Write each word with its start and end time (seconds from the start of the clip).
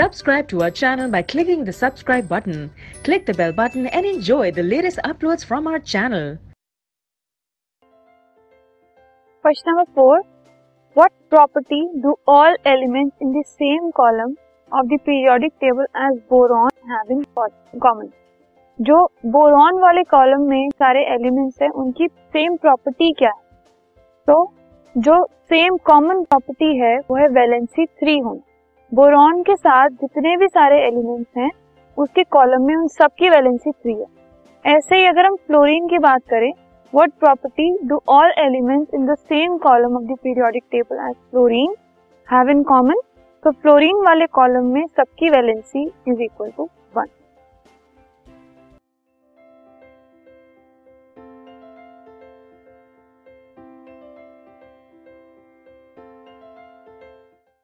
Subscribe 0.00 0.48
to 0.48 0.62
our 0.62 0.70
channel 0.70 1.10
by 1.10 1.20
clicking 1.20 1.62
the 1.62 1.72
subscribe 1.74 2.26
button. 2.26 2.70
Click 3.04 3.26
the 3.26 3.34
bell 3.34 3.52
button 3.52 3.86
and 3.88 4.06
enjoy 4.06 4.50
the 4.50 4.62
latest 4.62 4.98
uploads 5.04 5.44
from 5.44 5.66
our 5.66 5.78
channel. 5.78 6.38
Question 9.44 9.66
number 9.66 9.90
4. 9.94 10.22
What 10.96 11.12
property 11.28 11.82
do 12.00 12.14
all 12.26 12.56
elements 12.64 13.14
in 13.20 13.32
the 13.32 13.44
same 13.46 13.92
column 13.92 14.36
of 14.72 14.88
the 14.88 14.98
periodic 15.04 15.60
table 15.60 15.84
as 15.94 16.18
boron 16.30 16.70
have 16.88 17.14
in 17.18 17.22
common? 17.86 18.10
जो 18.78 19.04
boron 19.32 19.80
वाले 19.80 20.02
column 20.10 20.48
में 20.50 20.68
सारे 20.80 21.00
elements 21.14 21.62
हैं 21.62 21.70
उनकी 21.80 22.06
same 22.36 22.56
property 22.62 23.12
क्या 23.18 23.30
है 23.30 23.42
तो 24.28 24.44
जो 24.94 25.24
सेम 25.50 25.76
कॉमन 25.90 26.22
प्रॉपर्टी 26.30 26.76
है 26.78 26.98
वो 27.10 27.16
है 27.16 27.28
वैलेंसी 27.40 27.86
थ्री 27.86 28.18
होना 28.18 28.49
बोरॉन 28.92 29.42
के 29.42 29.54
साथ 29.56 29.88
जितने 29.90 30.36
भी 30.36 30.46
सारे 30.48 30.78
एलिमेंट्स 30.86 31.36
हैं, 31.38 31.50
उसके 31.98 32.22
कॉलम 32.26 32.62
में 32.62 32.74
उन 32.76 32.86
सब 32.88 33.10
की 33.18 33.28
वैलेंसी 33.28 33.70
थ्री 33.70 33.92
है। 33.92 34.06
ऐसे 34.64 34.96
ही 34.96 35.04
अगर 35.06 35.26
हम 35.26 35.36
फ्लोरीन 35.36 35.86
की 35.88 35.98
बात 35.98 36.22
करें 36.30 36.50
what 36.92 37.10
property 37.20 37.70
do 37.88 38.00
all 38.08 38.32
elements 38.38 38.94
in 38.94 39.06
the 39.06 39.14
same 39.14 39.56
column 39.58 39.96
of 39.96 40.04
the 40.04 40.16
periodic 40.22 40.64
table 40.70 41.06
as 41.08 41.14
fluorine 41.30 41.74
have 42.28 42.50
in 42.50 42.62
common 42.62 43.00
तो 43.44 43.50
फ्लोरीन 43.52 44.04
वाले 44.06 44.26
कॉलम 44.32 44.72
में 44.74 44.86
सबकी 44.86 45.30
वैलेंसी 45.30 45.84
इज़ 46.08 46.22
इक्वल 46.22 46.50
टू 46.56 46.68